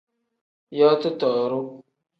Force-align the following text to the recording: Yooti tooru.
Yooti 0.77 1.09
tooru. 1.19 1.59